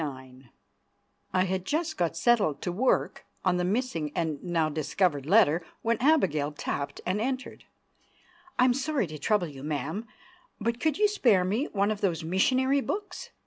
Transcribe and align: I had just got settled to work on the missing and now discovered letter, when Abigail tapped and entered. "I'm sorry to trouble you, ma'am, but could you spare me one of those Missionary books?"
I 1.31 1.43
had 1.43 1.63
just 1.63 1.95
got 1.95 2.17
settled 2.17 2.59
to 2.63 2.71
work 2.71 3.23
on 3.45 3.57
the 3.57 3.63
missing 3.63 4.11
and 4.15 4.43
now 4.43 4.67
discovered 4.67 5.27
letter, 5.27 5.63
when 5.83 5.99
Abigail 6.01 6.51
tapped 6.51 7.01
and 7.05 7.21
entered. 7.21 7.65
"I'm 8.57 8.73
sorry 8.73 9.05
to 9.05 9.19
trouble 9.19 9.49
you, 9.49 9.61
ma'am, 9.61 10.07
but 10.59 10.79
could 10.79 10.97
you 10.97 11.07
spare 11.07 11.45
me 11.45 11.65
one 11.65 11.91
of 11.91 12.01
those 12.01 12.23
Missionary 12.23 12.81
books?" 12.81 13.29